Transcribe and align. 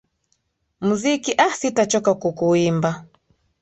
muziki 0.85 1.31
aa 1.45 1.53
sitachoka 1.59 2.11
kukuimba 2.21 2.91